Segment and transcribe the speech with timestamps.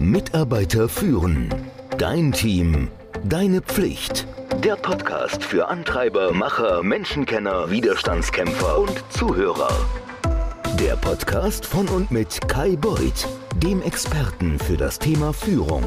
[0.00, 1.54] Mitarbeiter führen.
[1.98, 2.88] Dein Team.
[3.22, 4.26] Deine Pflicht.
[4.64, 9.68] Der Podcast für Antreiber, Macher, Menschenkenner, Widerstandskämpfer und Zuhörer.
[10.80, 13.28] Der Podcast von und mit Kai Beuth,
[13.62, 15.84] dem Experten für das Thema Führung.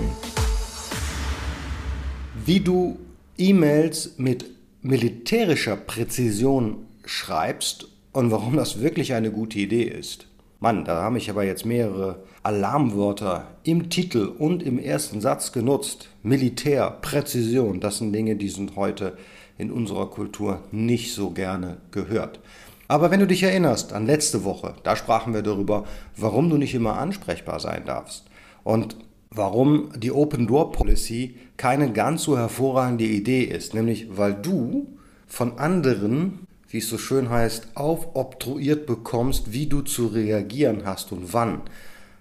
[2.45, 2.99] Wie du
[3.39, 4.45] E-Mails mit
[4.83, 10.27] militärischer Präzision schreibst und warum das wirklich eine gute Idee ist.
[10.63, 16.07] Mann, da habe ich aber jetzt mehrere Alarmwörter im Titel und im ersten Satz genutzt.
[16.23, 19.17] Militär, Präzision, das sind Dinge, die sind heute
[19.57, 22.39] in unserer Kultur nicht so gerne gehört.
[22.87, 25.83] Aber wenn du dich erinnerst an letzte Woche, da sprachen wir darüber,
[26.15, 28.23] warum du nicht immer ansprechbar sein darfst
[28.63, 28.95] und
[29.31, 34.87] warum die Open Door Policy keine ganz so hervorragende Idee ist, nämlich weil du
[35.27, 41.31] von anderen wie es so schön heißt, aufobtruiert bekommst, wie du zu reagieren hast und
[41.31, 41.61] wann.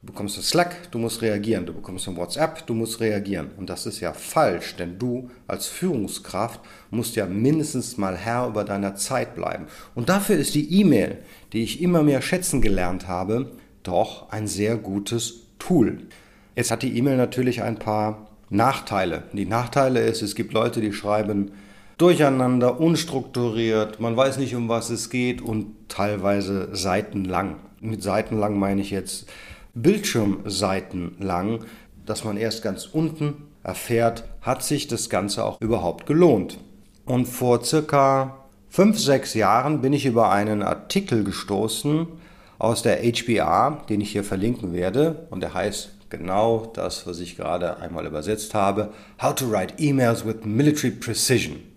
[0.03, 1.65] Du bekommst ein Slack, du musst reagieren.
[1.65, 3.53] Du bekommst ein WhatsApp, du musst reagieren.
[3.57, 8.65] Und das ist ja falsch, denn du als Führungskraft musst ja mindestens mal Herr über
[8.65, 9.69] deiner Zeit bleiben.
[9.95, 11.19] Und dafür ist die E-Mail,
[11.55, 13.53] die ich immer mehr schätzen gelernt habe,
[13.85, 15.97] doch ein sehr gutes Tool.
[16.57, 19.23] Jetzt hat die E-Mail natürlich ein paar Nachteile.
[19.33, 21.53] Die Nachteile ist, es gibt Leute, die schreiben
[22.03, 27.57] durcheinander, unstrukturiert, man weiß nicht, um was es geht und teilweise seitenlang.
[27.81, 29.31] Mit seitenlang meine ich jetzt
[29.75, 31.61] Bildschirmseitenlang,
[32.05, 36.59] dass man erst ganz unten erfährt, hat sich das Ganze auch überhaupt gelohnt.
[37.07, 42.09] Und vor circa fünf, sechs Jahren bin ich über einen Artikel gestoßen
[42.59, 47.37] aus der HBR, den ich hier verlinken werde, und der heißt genau das, was ich
[47.37, 51.72] gerade einmal übersetzt habe, How to Write Emails with Military Precision.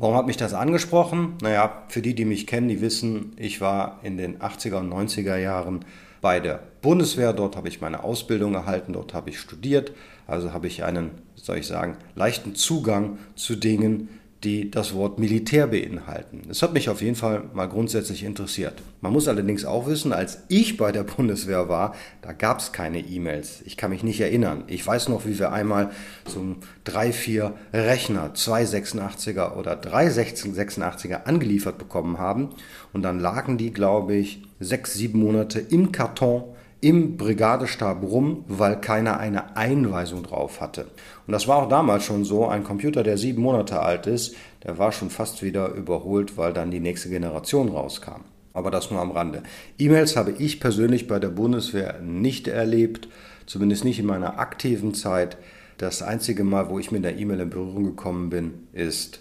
[0.00, 1.34] Warum hat mich das angesprochen?
[1.42, 5.36] Naja, für die, die mich kennen, die wissen, ich war in den 80er und 90er
[5.36, 5.84] Jahren
[6.22, 7.34] bei der Bundeswehr.
[7.34, 9.92] Dort habe ich meine Ausbildung erhalten, dort habe ich studiert.
[10.26, 14.08] Also habe ich einen, soll ich sagen, leichten Zugang zu Dingen,
[14.44, 16.42] die das Wort Militär beinhalten.
[16.48, 18.74] Das hat mich auf jeden Fall mal grundsätzlich interessiert.
[19.02, 23.00] Man muss allerdings auch wissen, als ich bei der Bundeswehr war, da gab es keine
[23.00, 23.60] E-Mails.
[23.66, 24.64] Ich kann mich nicht erinnern.
[24.66, 25.90] Ich weiß noch, wie wir einmal
[26.26, 32.50] so drei, vier Rechner, zwei 86er oder drei 86er angeliefert bekommen haben.
[32.92, 36.44] Und dann lagen die, glaube ich, sechs, sieben Monate im Karton
[36.80, 40.86] im Brigadestab rum, weil keiner eine Einweisung drauf hatte.
[41.26, 42.46] Und das war auch damals schon so.
[42.46, 46.70] Ein Computer, der sieben Monate alt ist, der war schon fast wieder überholt, weil dann
[46.70, 48.22] die nächste Generation rauskam.
[48.52, 49.42] Aber das nur am Rande.
[49.78, 53.08] E-Mails habe ich persönlich bei der Bundeswehr nicht erlebt,
[53.46, 55.36] zumindest nicht in meiner aktiven Zeit.
[55.78, 59.20] Das einzige Mal, wo ich mit der E-Mail in Berührung gekommen bin, ist,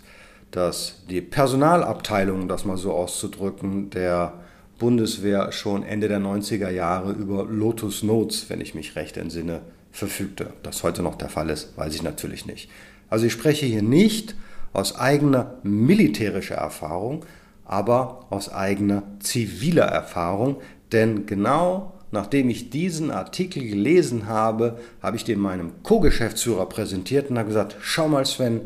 [0.51, 4.33] dass die Personalabteilung, das mal so auszudrücken, der
[4.79, 10.53] Bundeswehr schon Ende der 90er Jahre über Lotus Notes, wenn ich mich recht entsinne, verfügte.
[10.63, 12.69] Das heute noch der Fall ist, weiß ich natürlich nicht.
[13.09, 14.35] Also ich spreche hier nicht
[14.73, 17.25] aus eigener militärischer Erfahrung,
[17.65, 20.57] aber aus eigener ziviler Erfahrung,
[20.91, 27.37] denn genau nachdem ich diesen Artikel gelesen habe, habe ich den meinem Co-Geschäftsführer präsentiert und
[27.37, 28.61] habe gesagt, schau mal Sven,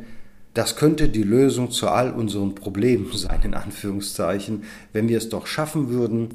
[0.53, 5.47] das könnte die Lösung zu all unseren Problemen sein, in Anführungszeichen, wenn wir es doch
[5.47, 6.29] schaffen würden,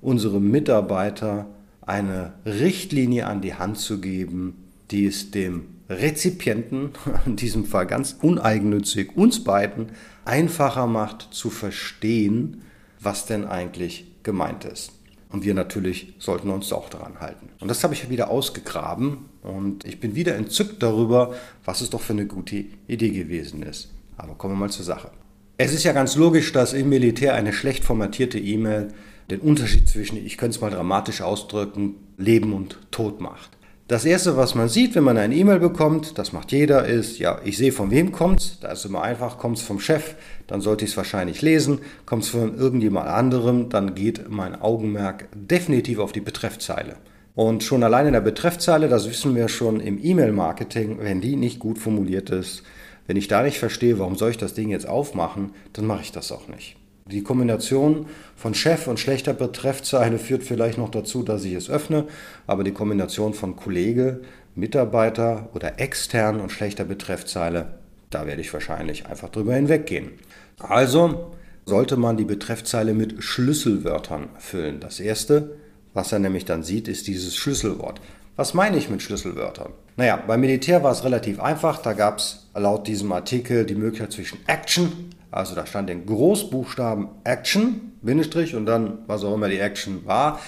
[0.00, 1.46] unsere Mitarbeiter
[1.82, 6.90] eine Richtlinie an die Hand zu geben, die es dem Rezipienten,
[7.26, 9.90] in diesem Fall ganz uneigennützig uns beiden,
[10.24, 12.62] einfacher macht zu verstehen,
[13.00, 14.92] was denn eigentlich gemeint ist.
[15.30, 17.50] Und wir natürlich sollten uns auch daran halten.
[17.60, 21.34] Und das habe ich wieder ausgegraben und ich bin wieder entzückt darüber,
[21.64, 23.90] was es doch für eine gute Idee gewesen ist.
[24.16, 25.10] Aber kommen wir mal zur Sache.
[25.56, 28.88] Es ist ja ganz logisch, dass im Militär eine schlecht formatierte E-Mail
[29.30, 33.50] den Unterschied zwischen, ich könnte es mal dramatisch ausdrücken, Leben und Tod macht.
[33.90, 37.40] Das erste, was man sieht, wenn man eine E-Mail bekommt, das macht jeder, ist, ja,
[37.44, 38.58] ich sehe, von wem kommt's.
[38.60, 40.14] Da ist immer einfach, kommt's vom Chef,
[40.46, 41.80] dann sollte ich es wahrscheinlich lesen.
[42.06, 46.96] Kommt's von irgendjemand anderem, dann geht mein Augenmerk definitiv auf die Betreffzeile.
[47.40, 51.58] Und schon allein in der Betreffzeile, das wissen wir schon im E-Mail-Marketing, wenn die nicht
[51.58, 52.64] gut formuliert ist,
[53.06, 56.12] wenn ich da nicht verstehe, warum soll ich das Ding jetzt aufmachen, dann mache ich
[56.12, 56.76] das auch nicht.
[57.06, 58.04] Die Kombination
[58.36, 62.04] von Chef und schlechter Betreffzeile führt vielleicht noch dazu, dass ich es öffne,
[62.46, 64.20] aber die Kombination von Kollege,
[64.54, 67.78] Mitarbeiter oder extern und schlechter Betreffzeile,
[68.10, 70.10] da werde ich wahrscheinlich einfach drüber hinweggehen.
[70.58, 71.30] Also
[71.64, 74.78] sollte man die Betreffzeile mit Schlüsselwörtern füllen.
[74.80, 75.56] Das erste,
[75.94, 78.00] was er nämlich dann sieht, ist dieses Schlüsselwort.
[78.36, 79.72] Was meine ich mit Schlüsselwörtern?
[79.96, 81.82] Naja, beim Militär war es relativ einfach.
[81.82, 87.08] Da gab es laut diesem Artikel die Möglichkeit zwischen Action, also da stand in Großbuchstaben
[87.24, 90.40] Action, Bindestrich und dann, was auch immer die Action war.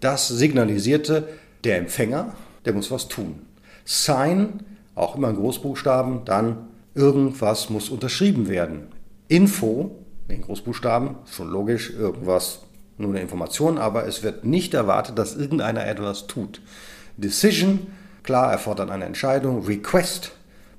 [0.00, 1.28] Das signalisierte,
[1.64, 2.34] der Empfänger,
[2.64, 3.42] der muss was tun.
[3.84, 4.60] Sign,
[4.94, 8.88] auch immer in Großbuchstaben, dann irgendwas muss unterschrieben werden.
[9.28, 9.96] Info,
[10.28, 12.60] in Großbuchstaben, schon logisch, irgendwas,
[13.00, 16.60] nur eine Information, aber es wird nicht erwartet, dass irgendeiner etwas tut.
[17.16, 17.86] Decision,
[18.22, 19.64] klar, erfordert eine Entscheidung.
[19.64, 20.32] Request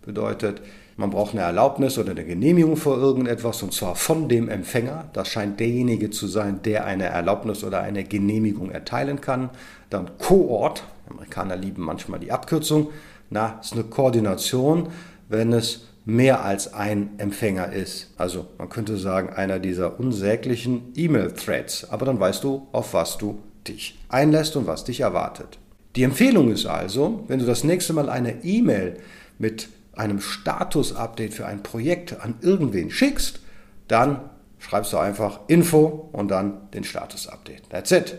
[0.05, 0.61] bedeutet,
[0.97, 5.09] man braucht eine Erlaubnis oder eine Genehmigung für irgendetwas und zwar von dem Empfänger.
[5.13, 9.49] Das scheint derjenige zu sein, der eine Erlaubnis oder eine Genehmigung erteilen kann.
[9.89, 12.89] Dann Coort, Amerikaner lieben manchmal die Abkürzung.
[13.29, 14.89] Na, ist eine Koordination,
[15.29, 18.11] wenn es mehr als ein Empfänger ist.
[18.17, 21.89] Also man könnte sagen, einer dieser unsäglichen E-Mail-Threads.
[21.89, 25.59] Aber dann weißt du, auf was du dich einlässt und was dich erwartet.
[25.95, 28.97] Die Empfehlung ist also, wenn du das nächste Mal eine E-Mail
[29.37, 33.41] mit einem Status-Update für ein Projekt an irgendwen schickst,
[33.87, 34.21] dann
[34.57, 37.69] schreibst du einfach Info und dann den Status-Update.
[37.69, 38.15] That's it.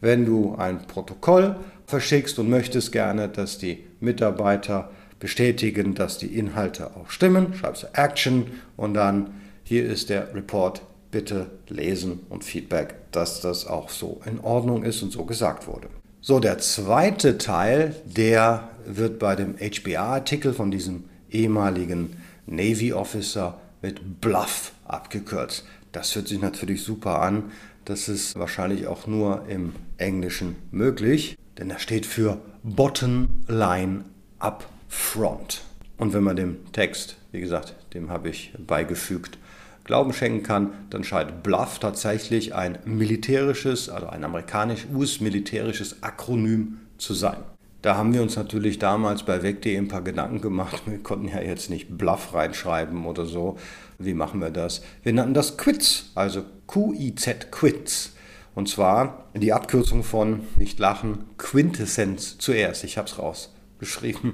[0.00, 1.56] Wenn du ein Protokoll
[1.86, 7.86] verschickst und möchtest gerne, dass die Mitarbeiter bestätigen, dass die Inhalte auch stimmen, schreibst du
[7.94, 8.46] Action
[8.76, 9.34] und dann
[9.64, 15.02] hier ist der Report, bitte lesen und Feedback, dass das auch so in Ordnung ist
[15.02, 15.88] und so gesagt wurde.
[16.20, 22.16] So, der zweite Teil, der wird bei dem HBA-Artikel von diesem ehemaligen
[22.46, 25.64] Navy Officer mit Bluff abgekürzt.
[25.92, 27.50] Das hört sich natürlich super an.
[27.84, 34.04] Das ist wahrscheinlich auch nur im Englischen möglich, denn er steht für Bottom Line
[34.38, 35.62] Up Front.
[35.98, 39.38] Und wenn man dem Text, wie gesagt, dem habe ich beigefügt,
[39.86, 47.36] Glauben schenken kann, dann scheint Bluff tatsächlich ein militärisches, also ein amerikanisch-US-militärisches Akronym zu sein.
[47.82, 50.82] Da haben wir uns natürlich damals bei weg.de ein paar Gedanken gemacht.
[50.86, 53.58] Wir konnten ja jetzt nicht Bluff reinschreiben oder so.
[54.00, 54.82] Wie machen wir das?
[55.04, 58.12] Wir nannten das Quiz, also Q-I-Z, Quiz.
[58.56, 62.82] Und zwar die Abkürzung von, nicht lachen, Quintessenz zuerst.
[62.82, 64.32] Ich habe es rausgeschrieben.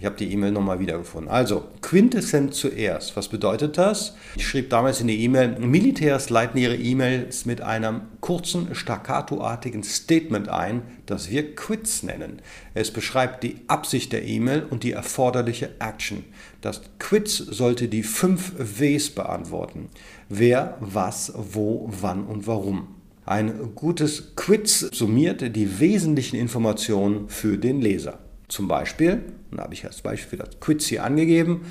[0.00, 1.30] Ich habe die E-Mail nochmal wiedergefunden.
[1.30, 3.18] Also, Quintessenz zuerst.
[3.18, 4.14] Was bedeutet das?
[4.34, 10.48] Ich schrieb damals in die E-Mail, Militärs leiten ihre E-Mails mit einem kurzen, staccatoartigen Statement
[10.48, 12.40] ein, das wir Quiz nennen.
[12.72, 16.24] Es beschreibt die Absicht der E-Mail und die erforderliche Action.
[16.62, 19.90] Das Quiz sollte die fünf Ws beantworten.
[20.30, 22.94] Wer, was, wo, wann und warum.
[23.26, 28.18] Ein gutes Quiz summiert die wesentlichen Informationen für den Leser.
[28.50, 31.62] Zum Beispiel, und da habe ich als Beispiel das Quiz hier angegeben,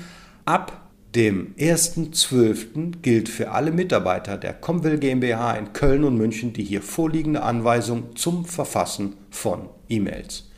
[0.46, 3.02] ab dem 1.12.
[3.02, 8.16] gilt für alle Mitarbeiter der Comville GmbH in Köln und München die hier vorliegende Anweisung
[8.16, 10.48] zum Verfassen von E-Mails.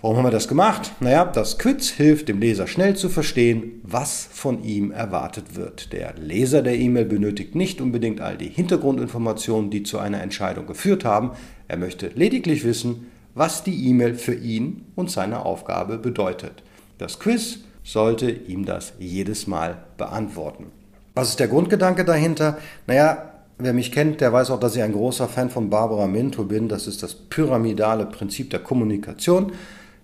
[0.00, 0.92] Warum haben wir das gemacht?
[1.00, 5.92] Naja, das Quiz hilft dem Leser schnell zu verstehen, was von ihm erwartet wird.
[5.92, 11.04] Der Leser der E-Mail benötigt nicht unbedingt all die Hintergrundinformationen, die zu einer Entscheidung geführt
[11.04, 11.32] haben.
[11.68, 16.62] Er möchte lediglich wissen, was die E-Mail für ihn und seine Aufgabe bedeutet.
[16.98, 20.66] Das Quiz sollte ihm das jedes Mal beantworten.
[21.14, 22.56] Was ist der Grundgedanke dahinter?
[22.86, 26.44] Naja, wer mich kennt, der weiß auch, dass ich ein großer Fan von Barbara Minto
[26.44, 26.68] bin.
[26.68, 29.52] Das ist das pyramidale Prinzip der Kommunikation.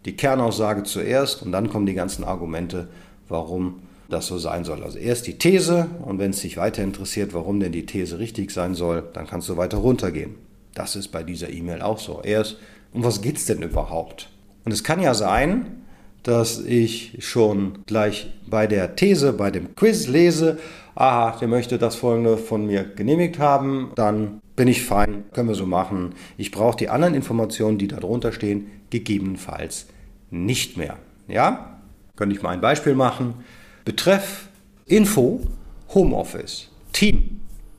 [0.04, 2.88] Die Kernaussage zuerst und dann kommen die ganzen Argumente,
[3.28, 3.80] warum
[4.10, 4.82] das so sein soll.
[4.84, 8.50] Also erst die These und wenn es dich weiter interessiert, warum denn die These richtig
[8.50, 10.34] sein soll, dann kannst du weiter runtergehen.
[10.74, 12.20] Das ist bei dieser E-Mail auch so.
[12.22, 12.56] Erst
[12.92, 14.28] um was geht es denn überhaupt?
[14.64, 15.82] Und es kann ja sein,
[16.22, 20.58] dass ich schon gleich bei der These, bei dem Quiz lese,
[20.94, 25.54] aha, der möchte das folgende von mir genehmigt haben, dann bin ich fein, können wir
[25.54, 26.14] so machen.
[26.36, 29.86] Ich brauche die anderen Informationen, die darunter stehen, gegebenenfalls
[30.30, 30.98] nicht mehr.
[31.26, 31.80] Ja?
[32.16, 33.34] Könnte ich mal ein Beispiel machen.
[33.84, 34.48] Betreff
[34.86, 35.40] Info
[35.94, 37.31] Homeoffice Team.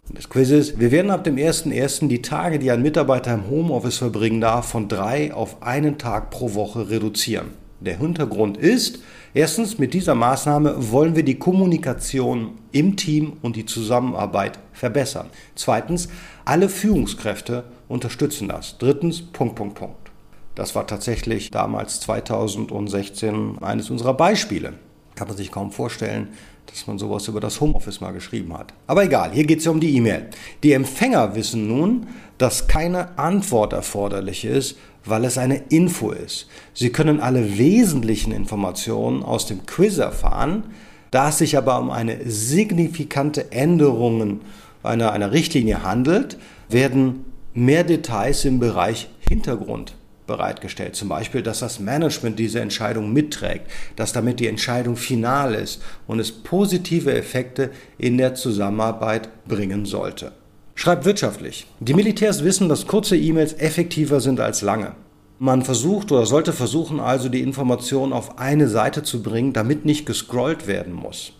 [0.10, 2.10] Das Quiz ist, wir werden ab dem 1.1.
[2.10, 6.54] die Tage, die ein Mitarbeiter im Homeoffice verbringen darf, von drei auf einen Tag pro
[6.56, 7.52] Woche reduzieren.
[7.80, 9.00] Der Hintergrund ist,
[9.34, 15.30] erstens, mit dieser Maßnahme wollen wir die Kommunikation im Team und die Zusammenarbeit verbessern.
[15.56, 16.10] Zweitens,
[16.44, 18.78] alle Führungskräfte unterstützen das.
[18.78, 20.12] Drittens, Punkt, Punkt, Punkt.
[20.56, 24.74] Das war tatsächlich damals 2016 eines unserer Beispiele.
[25.16, 26.30] Kann man sich kaum vorstellen,
[26.68, 28.74] dass man sowas über das Homeoffice mal geschrieben hat.
[28.88, 30.30] Aber egal, hier geht es ja um die E-Mail.
[30.64, 36.48] Die Empfänger wissen nun, dass keine Antwort erforderlich ist, weil es eine Info ist.
[36.74, 40.64] Sie können alle wesentlichen Informationen aus dem Quiz erfahren,
[41.12, 44.42] da es sich aber um eine signifikante Änderung
[44.82, 46.38] einer, einer Richtlinie handelt,
[46.70, 49.96] werden mehr Details im Bereich Hintergrund
[50.28, 50.96] bereitgestellt.
[50.96, 56.20] Zum Beispiel, dass das Management diese Entscheidung mitträgt, dass damit die Entscheidung final ist und
[56.20, 60.32] es positive Effekte in der Zusammenarbeit bringen sollte.
[60.76, 61.68] Schreibt wirtschaftlich.
[61.80, 64.94] Die Militärs wissen, dass kurze E-Mails effektiver sind als lange.
[65.40, 70.06] Man versucht oder sollte versuchen, also die Information auf eine Seite zu bringen, damit nicht
[70.06, 71.34] gescrollt werden muss.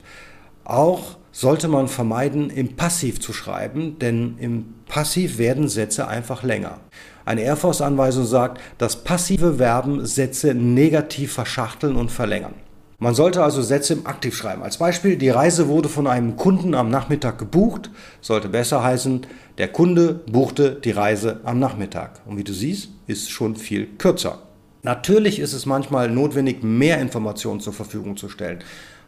[0.66, 6.80] Auch sollte man vermeiden, im Passiv zu schreiben, denn im Passiv werden Sätze einfach länger.
[7.26, 12.54] Eine Air Force-Anweisung sagt, dass passive Verben Sätze negativ verschachteln und verlängern.
[13.00, 14.64] Man sollte also Sätze im Aktiv schreiben.
[14.64, 17.90] Als Beispiel, die Reise wurde von einem Kunden am Nachmittag gebucht,
[18.22, 19.26] sollte besser heißen,
[19.58, 22.22] der Kunde buchte die Reise am Nachmittag.
[22.26, 24.40] Und wie du siehst, ist schon viel kürzer.
[24.84, 28.60] Natürlich ist es manchmal notwendig, mehr Informationen zur Verfügung zu stellen.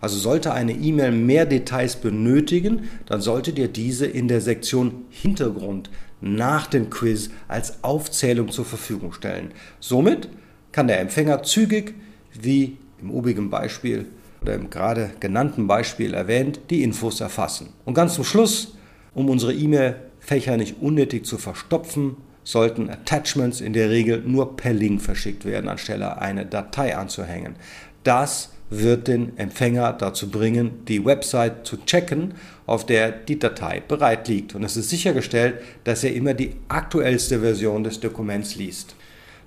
[0.02, 5.90] Also sollte eine E-Mail mehr Details benötigen, dann solltet ihr diese in der Sektion Hintergrund
[6.26, 9.52] nach dem Quiz als Aufzählung zur Verfügung stellen.
[9.80, 10.28] Somit
[10.72, 11.94] kann der Empfänger zügig,
[12.34, 14.08] wie im obigen Beispiel
[14.42, 17.70] oder im gerade genannten Beispiel erwähnt, die Infos erfassen.
[17.86, 18.76] Und ganz zum Schluss,
[19.14, 25.02] um unsere E-Mail-Fächer nicht unnötig zu verstopfen, sollten Attachments in der Regel nur per Link
[25.02, 27.56] verschickt werden, anstelle eine Datei anzuhängen.
[28.04, 32.34] Das wird den Empfänger dazu bringen, die Website zu checken,
[32.66, 34.56] auf der die Datei bereit liegt.
[34.56, 38.96] Und es ist sichergestellt, dass er immer die aktuellste Version des Dokuments liest.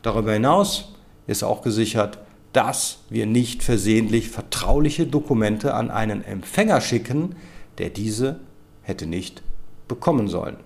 [0.03, 0.95] Darüber hinaus
[1.27, 2.19] ist auch gesichert,
[2.53, 7.37] dass wir nicht versehentlich vertrauliche Dokumente an einen Empfänger schicken,
[7.79, 8.41] der diese
[8.83, 9.43] hätte nicht
[9.87, 10.57] bekommen sollen.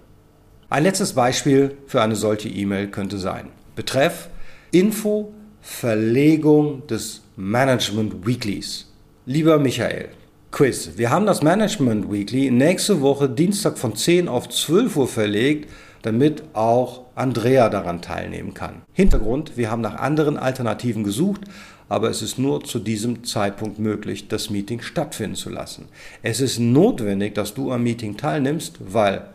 [0.69, 3.49] Ein letztes Beispiel für eine solche E-Mail könnte sein.
[3.77, 4.29] Betreff
[4.71, 8.89] Info Verlegung des Management Weeklies.
[9.27, 10.09] Lieber Michael,
[10.51, 10.91] Quiz.
[10.97, 15.71] Wir haben das Management Weekly nächste Woche Dienstag von 10 auf 12 Uhr verlegt,
[16.03, 18.83] damit auch Andrea daran teilnehmen kann.
[18.93, 21.43] Hintergrund, wir haben nach anderen Alternativen gesucht,
[21.89, 25.87] aber es ist nur zu diesem Zeitpunkt möglich, das Meeting stattfinden zu lassen.
[26.25, 29.27] Es ist notwendig, dass du am Meeting teilnimmst, weil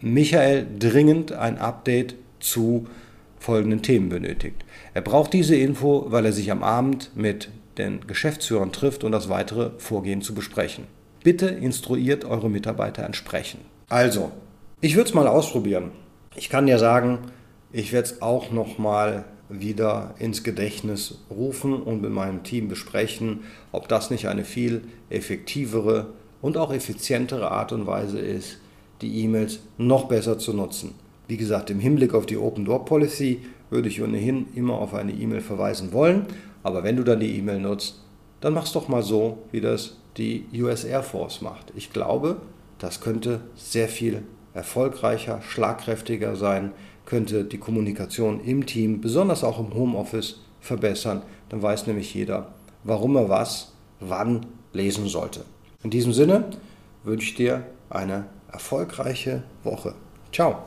[0.00, 2.86] Michael dringend ein Update zu
[3.46, 4.64] folgenden Themen benötigt.
[4.92, 7.48] Er braucht diese Info, weil er sich am Abend mit
[7.78, 10.84] den Geschäftsführern trifft, um das weitere Vorgehen zu besprechen.
[11.22, 13.62] Bitte instruiert eure Mitarbeiter entsprechend.
[13.88, 14.32] Also,
[14.80, 15.92] ich würde es mal ausprobieren.
[16.34, 17.18] Ich kann dir sagen,
[17.72, 23.44] ich werde es auch noch mal wieder ins Gedächtnis rufen und mit meinem Team besprechen,
[23.70, 26.08] ob das nicht eine viel effektivere
[26.42, 28.58] und auch effizientere Art und Weise ist,
[29.02, 30.96] die E-Mails noch besser zu nutzen.
[31.28, 33.40] Wie gesagt, im Hinblick auf die Open Door Policy
[33.70, 36.26] würde ich ohnehin immer auf eine E-Mail verweisen wollen.
[36.62, 38.00] Aber wenn du dann die E-Mail nutzt,
[38.40, 41.72] dann mach's doch mal so, wie das die US Air Force macht.
[41.74, 42.36] Ich glaube,
[42.78, 44.22] das könnte sehr viel
[44.54, 46.72] erfolgreicher, schlagkräftiger sein,
[47.04, 51.22] könnte die Kommunikation im Team, besonders auch im Homeoffice, verbessern.
[51.48, 52.54] Dann weiß nämlich jeder,
[52.84, 55.44] warum er was, wann lesen sollte.
[55.82, 56.50] In diesem Sinne
[57.04, 59.94] wünsche ich dir eine erfolgreiche Woche.
[60.32, 60.66] Ciao.